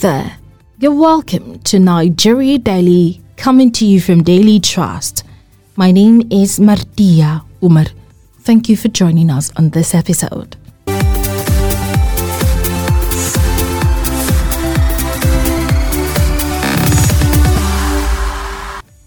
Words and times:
There. 0.00 0.36
You're 0.78 0.92
welcome 0.94 1.58
to 1.60 1.78
Nigeria 1.78 2.58
Daily, 2.58 3.22
coming 3.38 3.72
to 3.72 3.86
you 3.86 3.98
from 3.98 4.22
Daily 4.22 4.60
Trust. 4.60 5.24
My 5.74 5.90
name 5.90 6.20
is 6.30 6.58
Mardia 6.58 7.42
Umar. 7.62 7.86
Thank 8.40 8.68
you 8.68 8.76
for 8.76 8.88
joining 8.88 9.30
us 9.30 9.50
on 9.56 9.70
this 9.70 9.94
episode. 9.94 10.56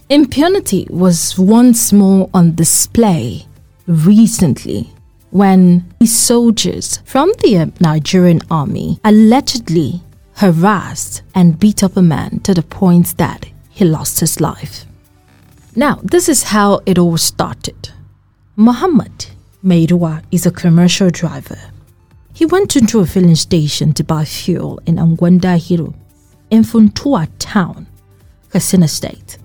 Impunity 0.10 0.88
was 0.90 1.38
once 1.38 1.94
more 1.94 2.32
on 2.34 2.56
display 2.56 3.46
recently 3.86 4.90
when 5.30 5.86
soldiers 6.04 6.98
from 7.06 7.32
the 7.44 7.72
Nigerian 7.80 8.42
army 8.50 9.00
allegedly 9.04 10.02
harassed 10.40 11.22
and 11.36 11.60
beat 11.60 11.84
up 11.84 11.98
a 11.98 12.02
man 12.02 12.40
to 12.40 12.54
the 12.54 12.64
point 12.64 13.18
that 13.18 13.46
he 13.70 13.84
lost 13.84 14.22
his 14.22 14.40
life. 14.40 14.86
Now, 15.76 16.00
this 16.02 16.30
is 16.30 16.44
how 16.44 16.80
it 16.86 16.98
all 16.98 17.18
started. 17.18 17.90
Muhammad 18.56 19.28
Mairuwa 19.62 20.24
is 20.32 20.46
a 20.46 20.52
commercial 20.52 21.10
driver. 21.10 21.60
He 22.34 22.46
went 22.46 22.78
into 22.78 23.02
a 23.02 23.06
filling 23.06 23.36
station 23.36 23.92
to 23.94 24.04
buy 24.04 24.24
fuel 24.24 24.80
in 24.86 24.96
Angwanda 24.96 25.58
Hiro 25.58 25.94
in 26.50 26.64
Funtua 26.64 27.28
town, 27.38 27.86
Katsina 28.50 28.88
State. 28.88 29.38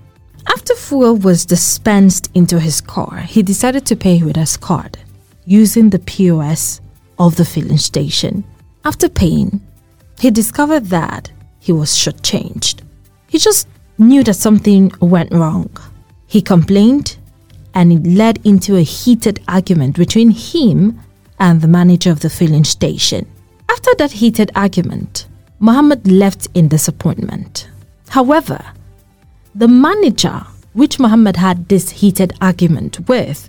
After 0.47 0.77
fuel 0.77 1.17
was 1.17 1.45
dispensed 1.45 2.31
into 2.34 2.61
his 2.61 2.81
car, 2.81 3.19
he 3.23 3.42
decided 3.42 3.84
to 3.86 3.97
pay 3.97 4.23
with 4.23 4.36
his 4.36 4.56
card 4.56 4.97
using 5.45 5.91
the 5.91 5.98
POS 5.98 6.81
of 7.19 7.34
the 7.34 7.45
filling 7.45 7.79
station. 7.79 8.45
After 8.84 9.08
paying, 9.08 9.61
he 10.19 10.31
discovered 10.31 10.87
that 10.87 11.31
he 11.61 11.73
was 11.73 11.91
shortchanged. 11.91 12.81
He 13.27 13.39
just 13.39 13.69
knew 13.98 14.23
that 14.25 14.34
something 14.34 14.93
went 15.01 15.33
wrong. 15.33 15.70
He 16.27 16.43
complained 16.43 17.17
and 17.75 17.93
it 17.93 18.07
led 18.07 18.45
into 18.47 18.77
a 18.77 18.83
heated 18.83 19.41
argument 19.48 19.97
between 19.97 20.31
him 20.31 21.01
and 21.39 21.61
the 21.61 21.69
manager 21.69 22.11
of 22.11 22.20
the 22.20 22.31
filling 22.31 22.65
station. 22.65 23.27
After 23.69 23.91
that 23.98 24.12
heated 24.12 24.53
argument, 24.55 25.27
Muhammad 25.59 26.07
left 26.07 26.48
in 26.55 26.69
disappointment. 26.69 27.69
However, 28.09 28.65
the 29.55 29.69
manager, 29.69 30.42
which 30.73 31.01
Muhammad 31.01 31.37
had 31.37 31.69
this 31.69 31.91
heated 31.91 32.33
argument 32.41 33.09
with, 33.09 33.48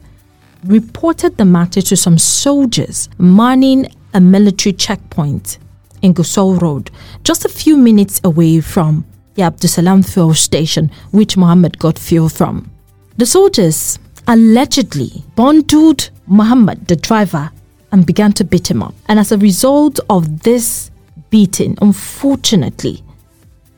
reported 0.63 1.37
the 1.37 1.45
matter 1.45 1.81
to 1.81 1.95
some 1.95 2.17
soldiers 2.17 3.09
manning 3.19 3.87
a 4.13 4.19
military 4.19 4.73
checkpoint 4.73 5.59
in 6.05 6.13
Gusau 6.13 6.61
Road, 6.61 6.91
just 7.23 7.43
a 7.43 7.49
few 7.49 7.75
minutes 7.75 8.21
away 8.23 8.61
from 8.61 9.03
the 9.33 9.41
Abdusalam 9.41 10.07
fuel 10.07 10.33
station, 10.33 10.91
which 11.11 11.35
Muhammad 11.35 11.77
got 11.79 11.99
fuel 11.99 12.29
from. 12.29 12.69
The 13.17 13.25
soldiers 13.25 13.99
allegedly 14.27 15.23
bundled 15.35 16.09
Muhammad, 16.27 16.87
the 16.87 16.95
driver, 16.95 17.49
and 17.91 18.05
began 18.05 18.31
to 18.33 18.43
beat 18.43 18.69
him 18.69 18.83
up. 18.83 18.93
And 19.07 19.19
as 19.19 19.31
a 19.31 19.37
result 19.37 19.99
of 20.09 20.43
this 20.43 20.91
beating, 21.29 21.77
unfortunately, 21.81 23.03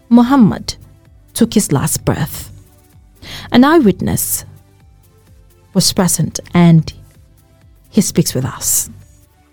Muhammad 0.10 0.76
took 1.34 1.54
his 1.54 1.72
last 1.72 2.04
breath. 2.06 2.52
An 3.52 3.64
eyewitness 3.64 4.46
was 5.74 5.92
present 5.94 6.40
and 6.54 6.94
he 7.90 8.02
speaks 8.02 8.34
with 8.34 8.46
us. 8.46 8.90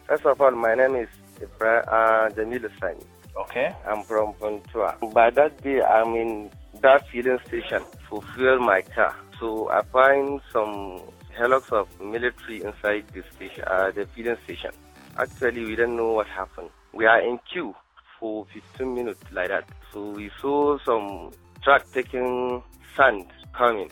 First 0.06 0.25
of 0.26 0.41
all, 0.41 0.50
my 0.53 0.75
name 0.75 0.97
is 0.97 1.09
Ibrahim 1.44 1.84
uh, 1.88 2.28
Jamil 2.34 2.69
Sani. 2.81 3.05
Okay. 3.37 3.75
I'm 3.87 4.03
from 4.05 4.34
Puntua. 4.34 4.97
By 5.12 5.31
that 5.31 5.62
day, 5.62 5.81
I'm 5.82 6.15
in 6.15 6.50
that 6.81 7.09
filling 7.09 7.38
station 7.47 7.82
to 8.09 8.21
fuel 8.34 8.59
my 8.60 8.82
car. 8.82 9.15
So 9.41 9.69
I 9.71 9.82
find 9.93 10.41
some 10.53 11.00
hellocks 11.37 11.71
of 11.72 11.88
military 12.00 12.62
inside 12.62 13.05
the 13.12 13.22
station, 13.34 13.65
uh, 13.66 13.91
the 13.91 14.06
filling 14.15 14.37
station. 14.44 14.71
Actually, 15.19 15.65
we 15.65 15.75
don't 15.77 15.97
know 15.97 16.12
what 16.12 16.27
happened. 16.28 16.71
We 16.93 17.06
are 17.06 17.21
in 17.21 17.38
queue 17.53 17.75
for 18.21 18.47
15 18.55 18.94
minutes 18.94 19.21
like 19.32 19.49
that. 19.49 19.69
So 19.93 20.11
we 20.11 20.31
saw 20.41 20.78
some 20.84 21.32
truck 21.62 21.84
taking 21.93 22.62
sand 22.97 23.26
coming. 23.53 23.91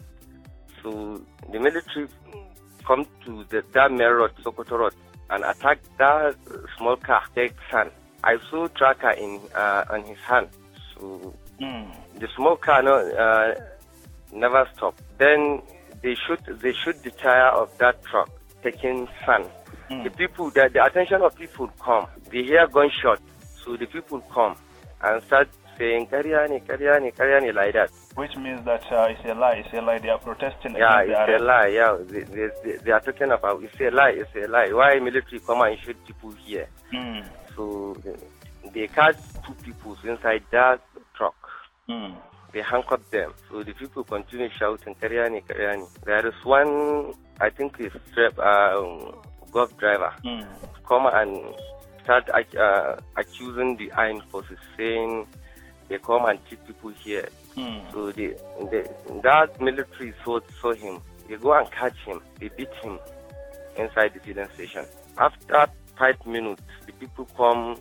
So 0.83 1.21
the 1.51 1.59
military 1.59 2.09
come 2.87 3.07
to 3.25 3.45
the 3.51 3.63
that 3.73 3.91
road, 3.91 4.33
Sokoto 4.43 4.79
Road, 4.79 4.95
and 5.33 5.43
attacked 5.45 5.87
that 5.99 6.37
small 6.77 6.97
car, 6.97 7.23
take 7.35 7.55
sand. 7.71 7.91
I 8.23 8.37
saw 8.51 8.69
tracker 8.69 9.11
in 9.11 9.41
uh, 9.55 9.85
on 9.91 10.05
his 10.05 10.19
hand. 10.19 10.49
So 10.95 11.35
Mm. 11.61 11.87
the 12.19 12.29
small 12.37 12.57
car 12.57 12.83
no, 12.83 12.95
uh, 12.95 13.55
never 14.33 14.69
stopped. 14.75 15.01
Then 15.19 15.63
they 16.03 16.15
shoot 16.27 16.41
they 16.61 16.73
shoot 16.73 17.01
the 17.03 17.11
tire 17.11 17.51
of 17.51 17.77
that 17.79 18.03
truck 18.05 18.31
taking 18.63 19.07
sand. 19.25 19.45
Mm. 19.91 20.05
The 20.05 20.11
people 20.11 20.51
the, 20.51 20.69
the 20.73 20.85
attention 20.85 21.23
of 21.23 21.37
people 21.37 21.69
come. 21.79 22.07
They 22.31 22.43
hear 22.43 22.67
gunshot, 22.67 23.21
so 23.65 23.77
the 23.77 23.87
people 23.87 24.21
come 24.35 24.57
and 25.03 25.23
start 25.25 25.49
saying 25.83 26.07
Karyani, 26.07 26.63
Karyani, 26.65 27.13
Karyani 27.13 27.53
like 27.53 27.73
that. 27.75 27.91
Which 28.15 28.37
means 28.37 28.65
that 28.65 28.85
uh, 28.93 29.09
it's 29.11 29.25
a 29.25 29.35
lie. 29.35 29.55
It's 29.65 29.75
a 29.75 29.81
lie. 29.83 29.99
They 29.99 30.11
are 30.11 30.19
protesting 30.19 30.77
Yeah, 30.77 31.01
against 31.01 31.27
the 31.27 31.35
it's 31.35 31.43
a 31.43 31.45
arrest. 31.45 31.45
lie. 31.45 31.67
Yeah, 31.69 31.97
they, 32.09 32.21
they, 32.21 32.49
they, 32.65 32.77
they 32.85 32.91
are 32.93 33.01
talking 33.01 33.33
about 33.33 33.63
it's 33.65 33.81
a 33.81 33.91
lie. 33.91 34.15
It's 34.17 34.31
a 34.37 34.49
lie. 34.49 34.71
Why 34.73 35.01
military 35.01 35.41
come 35.41 35.61
and 35.63 35.77
shoot 35.81 35.97
people 36.07 36.31
here? 36.45 36.69
Mm. 36.95 37.25
So 37.57 37.97
they, 38.73 38.87
catch 38.87 39.17
two 39.45 39.55
people 39.55 39.97
inside 40.05 40.45
that 40.53 40.81
truck. 41.17 41.35
Mm. 41.89 42.15
They 42.53 42.63
handcuff 42.63 43.11
them. 43.11 43.33
So 43.51 43.65
the 43.65 43.73
people 43.73 44.05
continue 44.05 44.51
shouting, 44.57 44.95
Karyani, 45.03 45.43
Karyani. 45.45 45.89
There 46.05 46.25
is 46.29 46.35
one, 46.45 47.15
I 47.41 47.51
think 47.51 47.77
it's 47.81 47.97
strap, 48.13 48.39
um, 48.39 49.17
golf 49.51 49.77
driver, 49.79 50.13
Mm. 50.25 50.47
come 50.87 51.07
and 51.13 51.55
start 52.05 52.29
uh, 52.31 52.97
accusing 53.17 53.77
the 53.79 53.91
iron 53.93 54.21
forces, 54.31 54.59
saying 54.77 55.27
they 55.93 55.99
come 55.99 56.25
and 56.25 56.39
cheat 56.49 56.67
people 56.67 56.89
here. 56.91 57.29
Mm. 57.55 57.93
So 57.93 58.11
they, 58.13 58.35
they, 58.71 58.89
that 59.23 59.61
military 59.61 60.15
saw, 60.25 60.41
saw 60.61 60.73
him. 60.73 61.03
They 61.29 61.37
go 61.37 61.53
and 61.53 61.71
catch 61.71 61.97
him. 62.07 62.21
They 62.41 62.49
beat 62.49 62.73
him 62.83 62.99
inside 63.77 64.15
the 64.15 64.21
filling 64.21 64.49
station. 64.55 64.87
After 65.19 65.67
five 65.99 66.27
minutes, 66.27 66.63
the 66.87 66.93
people 66.93 67.27
come 67.37 67.77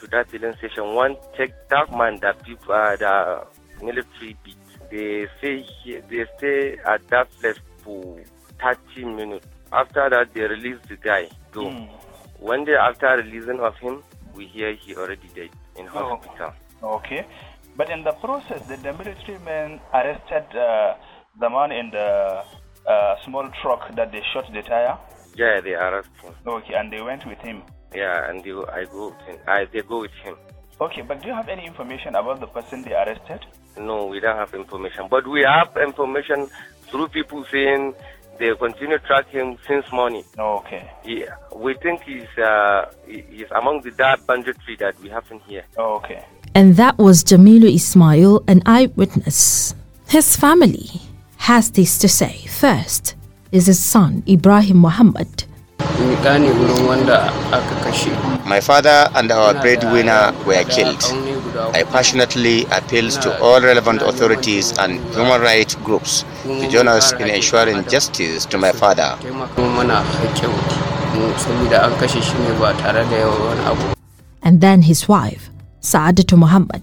to 0.00 0.06
that 0.08 0.30
filling 0.30 0.54
station. 0.56 0.94
One 0.94 1.16
take 1.36 1.52
that 1.68 1.92
man 1.92 2.20
that 2.22 2.42
people 2.42 2.72
uh, 2.72 2.96
the 2.96 3.46
military 3.82 4.34
beat. 4.42 4.56
They 4.90 5.26
stay 5.38 5.62
here, 5.84 6.02
they 6.08 6.24
stay 6.38 6.78
at 6.86 7.06
that 7.08 7.30
place 7.32 7.58
for 7.78 8.18
30 8.62 9.04
minutes. 9.04 9.46
After 9.72 10.08
that, 10.08 10.32
they 10.32 10.42
release 10.42 10.78
the 10.88 10.96
guy. 10.96 11.28
Go. 11.50 11.64
Mm. 11.64 11.88
One 12.38 12.64
day 12.64 12.74
after 12.74 13.08
releasing 13.08 13.60
of 13.60 13.76
him, 13.76 14.02
we 14.34 14.46
hear 14.46 14.74
he 14.74 14.94
already 14.96 15.28
died 15.34 15.50
in 15.76 15.88
Oh. 15.94 16.20
Okay. 16.82 17.26
But 17.76 17.90
in 17.90 18.04
the 18.04 18.12
process, 18.12 18.66
did 18.68 18.82
the 18.82 18.92
military 18.92 19.38
men 19.40 19.80
arrested 19.94 20.44
uh, 20.56 20.94
the 21.40 21.48
man 21.48 21.72
in 21.72 21.90
the 21.90 22.44
uh, 22.86 23.16
small 23.24 23.48
truck 23.62 23.94
that 23.96 24.12
they 24.12 24.22
shot 24.32 24.52
the 24.52 24.62
tire? 24.62 24.98
Yeah, 25.34 25.60
they 25.60 25.74
arrest 25.74 26.10
him. 26.22 26.34
Okay, 26.46 26.74
and 26.74 26.92
they 26.92 27.00
went 27.00 27.26
with 27.26 27.38
him. 27.38 27.62
Yeah, 27.94 28.28
and 28.28 28.44
they, 28.44 28.50
I 28.50 28.84
go 28.84 29.08
with 29.08 29.20
him. 29.26 29.38
I, 29.46 29.64
they 29.72 29.80
go 29.80 30.00
with 30.00 30.12
him. 30.22 30.36
Okay, 30.80 31.02
but 31.02 31.22
do 31.22 31.28
you 31.28 31.34
have 31.34 31.48
any 31.48 31.66
information 31.66 32.14
about 32.14 32.40
the 32.40 32.46
person 32.46 32.82
they 32.82 32.92
arrested? 32.92 33.40
No, 33.78 34.06
we 34.06 34.20
don't 34.20 34.36
have 34.36 34.52
information. 34.52 35.06
But 35.08 35.26
we 35.26 35.42
have 35.42 35.74
information 35.76 36.48
through 36.90 37.08
people 37.08 37.44
saying 37.50 37.94
they 38.38 38.50
continue 38.58 38.98
track 38.98 39.28
him 39.28 39.56
since 39.66 39.90
morning. 39.92 40.24
Okay. 40.38 40.90
He, 41.04 41.24
we 41.56 41.74
think 41.74 42.02
he's 42.02 42.28
uh, 42.36 42.90
he's 43.06 43.50
among 43.54 43.82
the 43.82 43.92
dark 43.92 44.26
banditry 44.26 44.76
that 44.76 44.98
we 45.00 45.08
have 45.08 45.24
in 45.30 45.40
here. 45.40 45.64
Okay. 45.78 46.24
And 46.54 46.76
that 46.76 46.98
was 46.98 47.24
Jamilu 47.24 47.72
Ismail, 47.74 48.44
an 48.46 48.62
eyewitness. 48.66 49.74
His 50.08 50.36
family 50.36 50.88
has 51.38 51.70
this 51.70 51.98
to 51.98 52.08
say. 52.08 52.44
First 52.48 53.14
is 53.52 53.66
his 53.66 53.78
son, 53.80 54.22
Ibrahim 54.28 54.76
Muhammad. 54.78 55.44
miƙa 56.02 56.38
ne 56.40 56.50
wurin 56.54 56.86
wanda 56.86 57.18
aka 57.52 57.74
kashe 57.84 58.10
My 58.46 58.60
father 58.60 59.08
and 59.14 59.30
our 59.32 59.54
breadwinner 59.54 60.32
were 60.46 60.62
killed. 60.64 61.02
I 61.74 61.82
passionately 61.84 62.64
appeal 62.70 63.10
to 63.24 63.30
all 63.42 63.60
relevant 63.60 64.02
authorities 64.02 64.72
and 64.78 65.00
human 65.14 65.40
rights 65.40 65.74
groups 65.86 66.24
to 66.44 66.68
join 66.70 66.86
us 66.88 67.12
in 67.12 67.28
ensuring 67.28 67.84
justice 67.88 68.46
to 68.46 68.58
my 68.58 68.72
father. 68.72 69.16
taimaka 69.22 69.62
mana 69.76 70.02
haƙƙin 70.02 70.50
mu 71.14 71.32
saboda 71.44 71.82
an 71.86 71.92
kashe 72.02 72.20
shi 72.22 72.38
ne 72.46 72.52
ba 72.62 72.72
tare 72.82 73.04
da 73.10 73.16
yawan 73.24 73.40
wani 73.48 73.62
abu 73.72 73.86
And 74.42 74.60
then 74.60 74.82
his 74.82 75.06
wife, 75.08 75.50
Saadatu 75.82 76.36
Muhammad. 76.38 76.82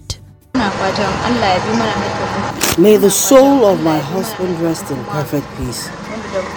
Ina 0.54 0.70
fatan 0.70 1.12
Allah 1.24 1.48
ya 1.56 1.60
bi 1.64 1.72
mana 1.78 1.92
haƙƙinmu. 1.92 2.78
May 2.82 2.96
the 2.98 3.10
soul 3.10 3.64
of 3.64 3.80
my 3.82 3.98
husband 3.98 4.60
rest 4.60 4.90
in 4.90 5.02
perfect 5.04 5.46
peace. 5.56 5.88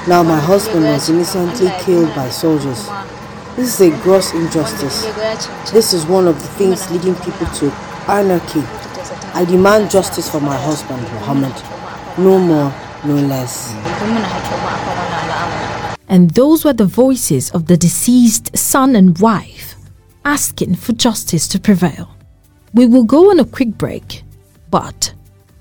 Now 0.07 0.24
my 0.24 0.40
husband 0.40 0.84
was 0.86 1.10
innocently 1.10 1.72
killed 1.80 2.13
by 2.16 2.30
soldiers. 2.30 2.90
This 3.56 3.80
is 3.80 3.81
a 3.81 4.04
gross 4.04 4.34
injustice. 4.34 5.06
This 5.72 5.94
is 5.94 6.06
one 6.06 6.28
of 6.28 6.36
the 6.42 6.48
things 6.60 6.90
leading 6.92 7.16
people 7.16 7.48
to 7.48 7.72
Anarchy. 8.07 8.63
I 9.34 9.46
demand 9.46 9.89
justice 9.89 10.30
for 10.30 10.42
my 10.42 10.57
husband, 10.57 11.01
Muhammad. 11.13 11.54
No 12.18 12.39
more, 12.39 12.74
no 13.06 13.16
less. 13.16 13.72
And 16.10 16.31
those 16.31 16.66
were 16.66 16.74
the 16.74 16.86
voices 16.86 17.50
of 17.51 17.68
the 17.68 17.78
deceased 17.78 18.56
son 18.57 18.96
and 18.96 19.18
wife 19.19 19.75
asking 20.25 20.75
for 20.75 20.94
justice 20.94 21.48
to 21.48 21.60
prevail. 21.60 22.12
We 22.75 22.88
will 22.88 23.04
go 23.04 23.30
on 23.30 23.40
a 23.40 23.46
quick 23.46 23.78
break, 23.78 24.24
but 24.72 25.14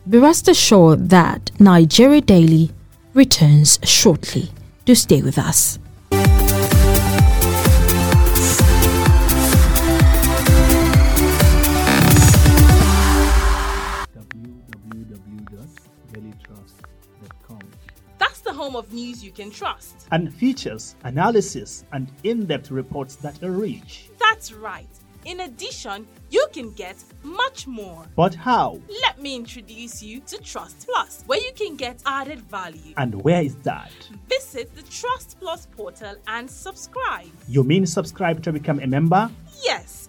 be 0.09 0.17
rest 0.17 0.49
assured 0.49 1.11
that 1.11 1.51
Nigeria 1.61 2.23
Daily 2.23 2.71
returns 3.13 3.79
shortly. 3.83 4.49
Do 4.87 4.95
stay 4.95 5.21
with 5.21 5.37
us. 5.37 5.79
That's 18.19 18.41
the 18.41 18.55
home 18.55 18.75
of 18.75 18.91
news 18.91 19.23
you 19.23 19.33
can 19.33 19.51
trust. 19.51 20.07
And 20.11 20.33
features, 20.33 20.97
analysis, 21.05 21.85
and 21.93 22.11
in 22.25 22.47
depth 22.47 22.71
reports 22.71 23.17
that 23.17 23.43
are 23.43 23.53
rich. 23.53 24.09
That's 24.19 24.55
right. 24.55 24.89
In 25.25 25.41
addition, 25.41 26.07
you 26.31 26.45
can 26.53 26.73
get 26.73 26.97
much 27.23 27.69
more. 27.69 28.07
But 28.17 28.35
how? 28.35 28.81
Let 29.03 29.21
me 29.23 29.37
introduce 29.37 30.03
you 30.03 30.19
to 30.21 30.39
Trust 30.39 30.87
Plus, 30.89 31.23
where 31.27 31.39
you 31.39 31.53
can 31.55 31.77
get 31.77 32.03
added 32.05 32.41
value. 32.41 32.95
And 32.97 33.23
where 33.23 33.43
is 33.43 33.55
that? 33.63 33.93
Visit 34.29 34.75
the 34.75 34.83
Trust 34.83 35.37
Plus 35.39 35.67
portal 35.77 36.17
and 36.27 36.51
subscribe. 36.51 37.31
You 37.49 37.63
mean 37.63 37.87
subscribe 37.87 38.43
to 38.43 38.53
become 38.53 38.81
a 38.81 38.87
member? 38.87 39.31
Yes, 39.63 40.09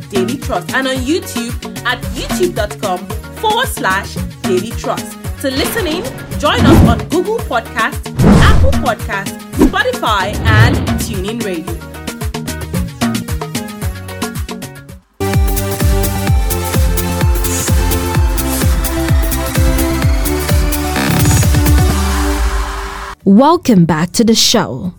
daily 0.11 0.37
trust, 0.37 0.73
and 0.73 0.87
on 0.87 0.95
YouTube 0.97 1.53
at 1.85 1.99
youtube.com 2.13 2.99
forward 3.37 3.67
slash 3.67 4.15
daily 4.43 4.71
trust. 4.71 5.17
To 5.41 5.49
listen 5.49 5.87
in, 5.87 6.03
join 6.39 6.59
us 6.59 6.87
on 6.87 6.99
Google 7.09 7.39
Podcast, 7.39 8.13
Apple 8.19 8.71
Podcast, 8.71 9.31
Spotify, 9.53 10.35
and 10.45 10.75
TuneIn 10.99 11.43
Radio. 11.43 11.91
Welcome 23.23 23.85
back 23.85 24.11
to 24.13 24.23
the 24.23 24.35
show. 24.35 24.93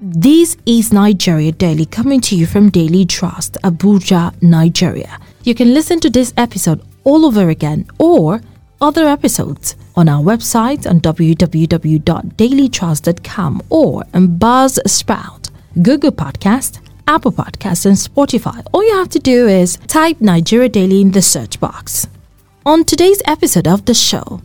This 0.00 0.56
is 0.64 0.92
Nigeria 0.92 1.50
Daily 1.50 1.84
coming 1.84 2.20
to 2.20 2.36
you 2.36 2.46
from 2.46 2.70
Daily 2.70 3.04
Trust, 3.04 3.54
Abuja, 3.64 4.32
Nigeria. 4.40 5.18
You 5.42 5.56
can 5.56 5.74
listen 5.74 5.98
to 5.98 6.08
this 6.08 6.32
episode 6.36 6.82
all 7.02 7.26
over 7.26 7.48
again 7.48 7.84
or 7.98 8.40
other 8.80 9.08
episodes 9.08 9.74
on 9.96 10.08
our 10.08 10.22
website 10.22 10.88
on 10.88 11.00
www.dailytrust.com 11.00 13.62
or 13.70 14.04
on 14.14 14.38
Buzzsprout, 14.38 15.50
Google 15.82 16.12
Podcast, 16.12 16.78
Apple 17.08 17.32
Podcast, 17.32 17.84
and 17.84 17.96
Spotify. 17.96 18.64
All 18.72 18.84
you 18.84 18.94
have 18.98 19.08
to 19.08 19.18
do 19.18 19.48
is 19.48 19.78
type 19.88 20.20
Nigeria 20.20 20.68
Daily 20.68 21.00
in 21.00 21.10
the 21.10 21.22
search 21.22 21.58
box. 21.58 22.06
On 22.64 22.84
today's 22.84 23.20
episode 23.24 23.66
of 23.66 23.86
the 23.86 23.94
show, 23.94 24.42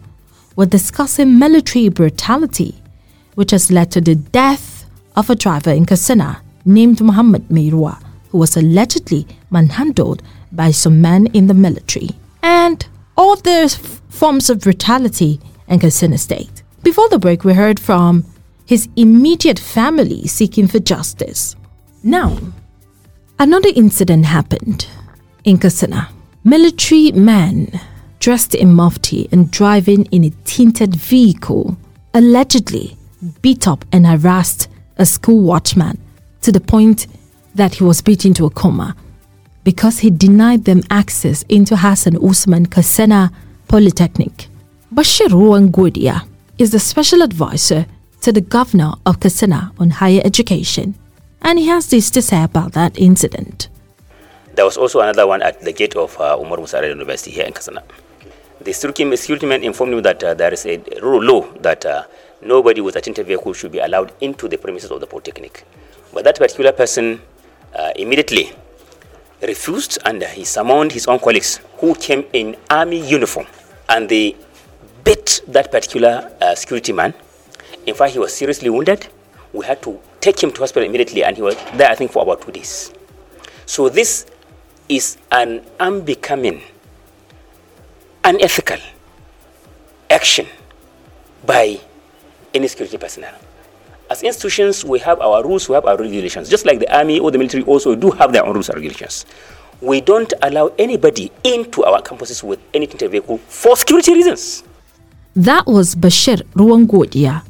we're 0.55 0.65
discussing 0.65 1.37
military 1.37 1.89
brutality 1.89 2.79
which 3.35 3.51
has 3.51 3.71
led 3.71 3.91
to 3.91 4.01
the 4.01 4.15
death 4.15 4.72
of 5.15 5.29
a 5.29 5.35
driver 5.35 5.71
in 5.71 5.85
Katsina 5.85 6.41
named 6.65 7.01
Muhammad 7.01 7.47
Mairuwa, 7.49 8.01
who 8.29 8.37
was 8.37 8.57
allegedly 8.57 9.27
manhandled 9.51 10.23
by 10.51 10.71
some 10.71 11.01
men 11.01 11.27
in 11.27 11.47
the 11.47 11.53
military, 11.53 12.09
and 12.41 12.85
other 13.17 13.63
f- 13.65 14.01
forms 14.09 14.49
of 14.49 14.59
brutality 14.59 15.39
in 15.67 15.79
Katsina 15.79 16.17
State. 16.17 16.63
Before 16.83 17.09
the 17.09 17.19
break, 17.19 17.43
we 17.43 17.53
heard 17.53 17.79
from 17.79 18.25
his 18.65 18.87
immediate 18.95 19.59
family 19.59 20.27
seeking 20.27 20.67
for 20.67 20.79
justice. 20.79 21.55
Now, 22.03 22.37
another 23.39 23.69
incident 23.75 24.25
happened 24.25 24.87
in 25.43 25.57
Katsina. 25.57 26.09
Military 26.43 27.11
men 27.11 27.79
dressed 28.19 28.55
in 28.55 28.73
mufti 28.73 29.27
and 29.31 29.51
driving 29.51 30.05
in 30.05 30.23
a 30.23 30.29
tinted 30.45 30.95
vehicle 30.95 31.77
allegedly 32.13 32.97
beat 33.41 33.67
up 33.67 33.85
and 33.91 34.05
harassed 34.07 34.69
a 34.97 35.05
school 35.05 35.41
watchman 35.43 35.97
to 36.41 36.51
the 36.51 36.59
point 36.59 37.07
that 37.55 37.75
he 37.75 37.83
was 37.83 38.01
beaten 38.01 38.29
into 38.29 38.45
a 38.45 38.49
coma 38.49 38.95
because 39.63 39.99
he 39.99 40.09
denied 40.09 40.65
them 40.65 40.81
access 40.89 41.43
into 41.43 41.77
Hassan 41.77 42.17
Usman 42.17 42.65
Katsina 42.65 43.31
Polytechnic. 43.67 44.47
Bashir 44.93 45.27
Ruwangodia 45.27 46.27
is 46.57 46.71
the 46.71 46.79
special 46.79 47.21
advisor 47.21 47.85
to 48.21 48.31
the 48.31 48.41
governor 48.41 48.93
of 49.05 49.19
Katsina 49.19 49.71
on 49.79 49.89
higher 49.89 50.21
education, 50.23 50.95
and 51.41 51.59
he 51.59 51.67
has 51.67 51.89
this 51.89 52.09
to 52.11 52.21
say 52.21 52.43
about 52.43 52.73
that 52.73 52.97
incident. 52.97 53.69
There 54.55 54.65
was 54.65 54.77
also 54.77 54.99
another 54.99 55.25
one 55.25 55.41
at 55.41 55.61
the 55.61 55.73
gate 55.73 55.95
of 55.95 56.19
uh, 56.19 56.37
Umar 56.39 56.57
Musa 56.57 56.85
University 56.87 57.31
here 57.31 57.45
in 57.45 57.53
Katsina. 57.53 57.83
The 58.61 58.71
security, 58.71 59.45
men 59.45 59.63
informed 59.63 59.93
me 59.93 60.01
that 60.01 60.23
uh, 60.23 60.33
there 60.35 60.53
is 60.53 60.65
a 60.65 60.77
rule 61.01 61.23
law 61.23 61.41
that 61.61 61.85
uh, 61.85 62.03
nobody 62.45 62.81
with 62.81 62.95
a 62.95 63.01
tinted 63.01 63.27
vehicle 63.27 63.53
should 63.53 63.71
be 63.71 63.79
allowed 63.79 64.13
into 64.21 64.47
the 64.47 64.57
premises 64.57 64.91
of 64.91 64.99
the 64.99 65.07
Polytechnic. 65.07 65.65
But 66.13 66.23
that 66.25 66.37
particular 66.37 66.71
person 66.71 67.21
uh, 67.75 67.91
immediately 67.95 68.51
refused 69.41 69.99
and 70.05 70.23
he 70.23 70.43
summoned 70.45 70.91
his 70.91 71.07
own 71.07 71.19
colleagues 71.19 71.59
who 71.77 71.95
came 71.95 72.25
in 72.33 72.55
army 72.69 73.05
uniform 73.07 73.45
and 73.89 74.07
they 74.07 74.35
beat 75.03 75.41
that 75.47 75.71
particular 75.71 76.31
uh, 76.41 76.55
security 76.55 76.93
man. 76.93 77.13
In 77.85 77.95
fact, 77.95 78.13
he 78.13 78.19
was 78.19 78.33
seriously 78.33 78.69
wounded. 78.69 79.07
We 79.51 79.65
had 79.65 79.81
to 79.83 79.99
take 80.21 80.41
him 80.41 80.51
to 80.51 80.59
hospital 80.59 80.87
immediately 80.87 81.23
and 81.23 81.35
he 81.35 81.41
was 81.41 81.55
there, 81.75 81.89
I 81.89 81.95
think, 81.95 82.11
for 82.11 82.23
about 82.23 82.41
two 82.41 82.51
days. 82.51 82.93
So 83.65 83.89
this 83.89 84.25
is 84.87 85.17
an 85.31 85.65
unbecoming, 85.79 86.61
unethical 88.23 88.77
action 90.09 90.47
by 91.45 91.79
any 92.53 92.67
security 92.67 92.97
personnel. 92.97 93.33
As 94.09 94.21
institutions, 94.23 94.85
we 94.85 94.99
have 94.99 95.19
our 95.21 95.43
rules, 95.43 95.67
we 95.69 95.75
have 95.75 95.85
our 95.85 95.97
regulations. 95.97 96.49
Just 96.49 96.65
like 96.65 96.79
the 96.79 96.95
army 96.95 97.19
or 97.19 97.31
the 97.31 97.37
military 97.37 97.63
also 97.63 97.95
do 97.95 98.11
have 98.11 98.31
their 98.33 98.45
own 98.45 98.53
rules 98.53 98.69
and 98.69 98.75
regulations. 98.75 99.25
We 99.81 100.01
don't 100.01 100.31
allow 100.41 100.71
anybody 100.77 101.31
into 101.43 101.83
our 101.83 102.01
campuses 102.01 102.43
with 102.43 102.59
any 102.73 102.87
tinted 102.87 103.11
vehicle 103.11 103.37
for 103.39 103.75
security 103.75 104.13
reasons. 104.13 104.63
That 105.35 105.65
was 105.65 105.95
Bashir 105.95 106.43
Ruwangodia. 106.53 107.43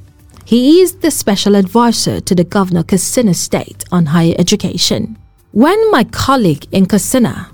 He 0.45 0.81
is 0.81 0.95
the 0.95 1.11
special 1.11 1.55
advisor 1.55 2.21
to 2.21 2.35
the 2.35 2.43
governor 2.43 2.83
Katsina 2.83 3.33
State 3.33 3.83
on 3.91 4.05
higher 4.07 4.35
education. 4.37 5.17
When 5.51 5.91
my 5.91 6.03
colleague 6.05 6.65
in 6.71 6.85
Katsina, 6.85 7.51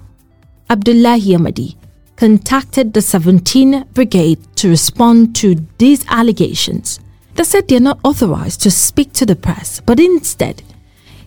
Abdullahi 0.70 1.34
Ahmadi, 1.34 1.76
contacted 2.16 2.94
the 2.94 3.02
17 3.02 3.86
Brigade 3.94 4.40
to 4.58 4.70
respond 4.70 5.36
to 5.38 5.56
these 5.78 6.06
allegations, 6.10 7.00
they 7.40 7.46
said 7.46 7.70
they're 7.70 7.80
not 7.80 8.02
authorized 8.04 8.62
to 8.64 8.70
speak 8.70 9.14
to 9.14 9.26
the 9.26 9.34
press, 9.34 9.80
but 9.86 9.98
instead, 9.98 10.62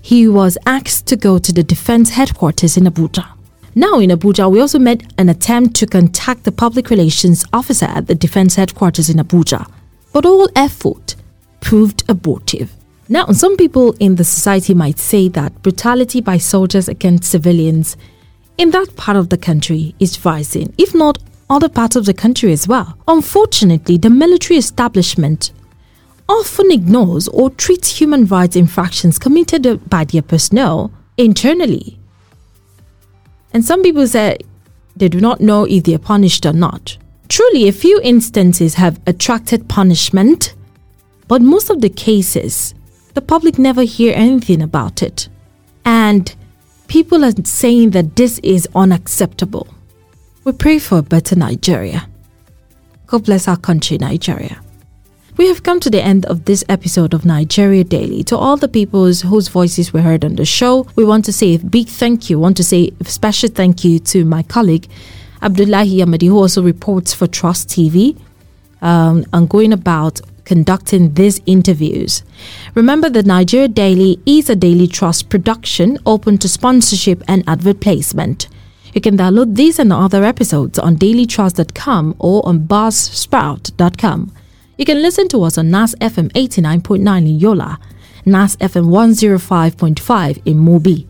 he 0.03 0.29
was 0.29 0.59
asked 0.67 1.07
to 1.07 1.17
go 1.17 1.39
to 1.39 1.53
the 1.55 1.63
defense 1.63 2.11
headquarters 2.11 2.77
in 2.77 2.85
Abuja. 2.85 3.27
Now, 3.75 3.99
in 3.99 4.11
Abuja, 4.11 4.51
we 4.53 4.61
also 4.61 4.79
made 4.79 5.11
an 5.17 5.31
attempt 5.31 5.75
to 5.77 5.87
contact 5.87 6.45
the 6.45 6.53
public 6.53 6.91
relations 6.91 7.47
officer 7.55 7.87
at 7.87 8.09
the 8.09 8.15
defense 8.15 8.57
headquarters 8.57 9.09
in 9.09 9.17
Abuja, 9.17 9.67
but 10.13 10.27
all 10.27 10.51
effort 10.55 11.17
proved 11.63 12.05
abortive. 12.11 12.71
Now, 13.09 13.29
some 13.29 13.57
people 13.57 13.93
in 13.99 14.17
the 14.17 14.25
society 14.25 14.75
might 14.75 14.99
say 14.99 15.29
that 15.31 15.63
brutality 15.63 16.21
by 16.21 16.37
soldiers 16.37 16.89
against 16.91 17.31
civilians 17.31 17.97
in 18.59 18.71
that 18.73 18.97
part 18.97 19.17
of 19.17 19.31
the 19.31 19.39
country 19.39 19.95
is 19.99 20.23
rising, 20.27 20.75
if 20.77 20.95
not 20.95 21.17
other 21.49 21.71
parts 21.71 21.97
of 21.97 22.05
the 22.05 22.13
country 22.13 22.53
as 22.53 22.69
well. 22.69 22.99
Unfortunately, 23.09 23.97
the 23.97 24.11
military 24.11 24.59
establishment 24.59 25.53
often 26.33 26.71
ignores 26.71 27.29
or 27.29 27.51
treats 27.51 27.99
human 27.99 28.27
rights 28.27 28.57
infractions 28.57 29.19
committed 29.19 29.89
by 29.89 30.05
their 30.05 30.23
personnel 30.23 30.91
internally. 31.17 31.99
And 33.53 33.65
some 33.65 33.83
people 33.83 34.07
say 34.07 34.39
they 34.97 35.09
do 35.09 35.21
not 35.21 35.41
know 35.41 35.65
if 35.65 35.85
they 35.85 35.95
are 35.95 35.99
punished 35.99 36.47
or 36.47 36.53
not. 36.53 36.97
Truly, 37.29 37.69
a 37.69 37.73
few 37.73 38.01
instances 38.03 38.75
have 38.75 39.01
attracted 39.07 39.69
punishment, 39.69 40.55
but 41.29 41.41
most 41.41 41.71
of 41.71 41.81
the 41.81 41.89
cases, 41.89 42.75
the 43.15 43.23
public 43.23 43.59
never 43.59 43.83
hear 43.83 44.13
anything 44.15 44.63
about 44.63 45.03
it. 45.03 45.29
And 45.85 46.35
people 46.89 47.25
are 47.25 47.33
saying 47.45 47.91
that 47.91 48.17
this 48.17 48.39
is 48.41 48.69
unacceptable. 48.75 49.67
We 50.45 50.53
pray 50.53 50.79
for 50.79 50.99
a 50.99 51.03
better 51.03 51.37
Nigeria. 51.37 52.09
God 53.07 53.25
bless 53.25 53.49
our 53.49 53.57
country, 53.57 53.99
Nigeria. 53.99 54.63
We 55.39 55.49
have 55.49 55.63
come 55.63 55.81
to 55.81 55.89
the 55.91 56.03
end 56.03 56.27
of 56.27 56.45
this 56.45 56.63
episode 56.69 57.15
of 57.15 57.25
Nigeria 57.25 57.85
Daily. 57.85 58.23
To 58.25 58.37
all 58.37 58.59
the 58.59 58.69
people 58.69 59.05
whose 59.13 59.49
voices 59.49 59.93
were 59.93 60.03
heard 60.03 60.27
on 60.27 60.37
the 60.37 60.45
show, 60.45 60.87
we 60.95 61.05
want 61.05 61.25
to 61.25 61.33
say 61.33 61.55
a 61.55 61.59
big 61.59 61.89
thank 61.89 62.29
you. 62.29 62.39
Want 62.39 62.59
to 62.59 62.65
say 62.65 62.93
a 63.01 63.05
special 63.05 63.49
thank 63.49 63.83
you 63.83 63.99
to 64.01 64.27
my 64.27 64.43
colleague, 64.43 64.89
Abdullahi 65.41 65.99
Yamadi, 65.99 66.27
who 66.29 66.37
also 66.37 66.63
reports 66.63 67.15
for 67.15 67.27
Trust 67.27 67.69
TV 67.71 68.19
um, 68.83 69.25
and 69.33 69.49
going 69.49 69.73
about 69.73 70.21
conducting 70.45 71.15
these 71.15 71.41
interviews. 71.47 72.23
Remember 72.75 73.09
that 73.09 73.25
Nigeria 73.25 73.69
Daily 73.69 74.21
is 74.27 74.51
a 74.51 74.57
Daily 74.57 74.87
Trust 74.87 75.31
production 75.31 75.99
open 76.05 76.37
to 76.39 76.49
sponsorship 76.49 77.23
and 77.27 77.43
advert 77.47 77.81
placement. 77.81 78.49
You 78.93 79.01
can 79.01 79.17
download 79.17 79.55
these 79.57 79.79
and 79.79 79.95
other 79.95 80.25
episodes 80.25 80.79
on 80.79 80.97
dailytrust.com 80.97 82.17
or 82.19 82.47
on 82.47 82.67
buzzsprout.com. 82.67 84.33
You 84.83 84.87
can 84.87 85.01
listen 85.01 85.29
to 85.29 85.45
us 85.45 85.59
on 85.59 85.71
NAS 85.71 85.95
FM 86.01 86.33
89.9 86.33 87.19
in 87.19 87.39
Yola, 87.39 87.79
NAS 88.27 88.57
FM 88.57 88.87
105.5 88.87 90.43
in 90.45 90.59
Mubi, 90.59 91.07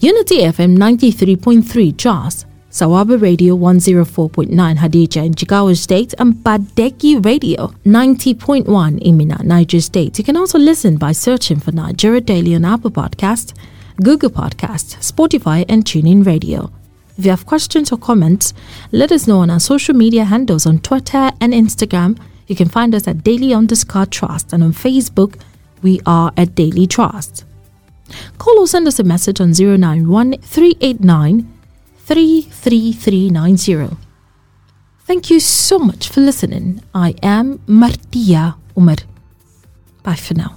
Unity 0.00 0.40
FM 0.40 0.76
93.3 0.76 1.96
Jos, 1.96 2.44
Sawaba 2.70 3.18
Radio 3.18 3.56
104.9 3.56 4.76
Hadejia 4.76 5.24
in 5.24 5.32
Jigawa 5.32 5.74
State, 5.78 6.12
and 6.18 6.34
Badeggi 6.34 7.24
Radio 7.24 7.68
90.1 7.86 8.98
in 9.00 9.16
Minna, 9.16 9.42
Niger 9.42 9.80
State. 9.80 10.18
You 10.18 10.24
can 10.24 10.36
also 10.36 10.58
listen 10.58 10.98
by 10.98 11.12
searching 11.12 11.58
for 11.58 11.72
Nigeria 11.72 12.20
Daily 12.20 12.54
on 12.54 12.66
Apple 12.66 12.90
Podcast, 12.90 13.54
Google 14.02 14.28
Podcast, 14.28 14.98
Spotify, 15.00 15.64
and 15.70 15.86
TuneIn 15.86 16.26
Radio. 16.26 16.70
If 17.16 17.24
you 17.24 17.30
have 17.30 17.46
questions 17.46 17.90
or 17.90 17.96
comments, 17.96 18.52
let 18.92 19.10
us 19.10 19.26
know 19.26 19.38
on 19.38 19.48
our 19.48 19.58
social 19.58 19.94
media 19.94 20.24
handles 20.24 20.66
on 20.66 20.80
Twitter 20.80 21.30
and 21.40 21.54
Instagram. 21.54 22.18
You 22.46 22.56
can 22.56 22.68
find 22.68 22.94
us 22.94 23.08
at 23.08 23.24
Daily 23.24 23.52
underscore 23.52 24.06
Trust, 24.06 24.52
and 24.52 24.62
on 24.62 24.72
Facebook, 24.72 25.40
we 25.82 26.00
are 26.06 26.32
at 26.36 26.54
Daily 26.54 26.86
Trust. 26.86 27.44
Call 28.38 28.58
or 28.60 28.66
send 28.66 28.86
us 28.86 28.98
a 28.98 29.04
message 29.04 29.40
on 29.40 29.52
091 29.52 30.38
389 30.38 31.52
33390. 31.98 33.96
Thank 35.00 35.30
you 35.30 35.40
so 35.40 35.78
much 35.78 36.08
for 36.08 36.20
listening. 36.20 36.82
I 36.94 37.14
am 37.22 37.60
Martia 37.66 38.56
Umar. 38.76 38.96
Bye 40.02 40.14
for 40.14 40.34
now. 40.34 40.56